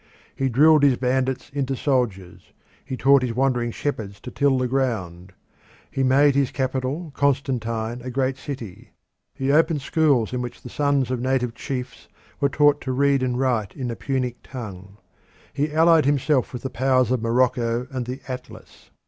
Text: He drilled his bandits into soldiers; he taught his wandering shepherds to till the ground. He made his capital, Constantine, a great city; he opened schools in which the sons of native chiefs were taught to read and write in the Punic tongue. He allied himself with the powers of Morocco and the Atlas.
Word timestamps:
He 0.35 0.49
drilled 0.49 0.81
his 0.81 0.97
bandits 0.97 1.51
into 1.53 1.75
soldiers; 1.75 2.53
he 2.83 2.97
taught 2.97 3.21
his 3.21 3.35
wandering 3.35 3.69
shepherds 3.69 4.19
to 4.21 4.31
till 4.31 4.57
the 4.57 4.67
ground. 4.67 5.31
He 5.91 6.01
made 6.01 6.33
his 6.33 6.49
capital, 6.49 7.11
Constantine, 7.15 8.01
a 8.01 8.09
great 8.09 8.35
city; 8.35 8.93
he 9.35 9.51
opened 9.51 9.83
schools 9.83 10.33
in 10.33 10.41
which 10.41 10.63
the 10.63 10.69
sons 10.69 11.11
of 11.11 11.19
native 11.21 11.53
chiefs 11.53 12.07
were 12.39 12.49
taught 12.49 12.81
to 12.81 12.91
read 12.91 13.21
and 13.21 13.37
write 13.37 13.75
in 13.75 13.89
the 13.89 13.95
Punic 13.95 14.37
tongue. 14.41 14.97
He 15.53 15.71
allied 15.71 16.05
himself 16.05 16.51
with 16.51 16.63
the 16.63 16.71
powers 16.71 17.11
of 17.11 17.21
Morocco 17.21 17.85
and 17.91 18.07
the 18.07 18.21
Atlas. 18.27 18.89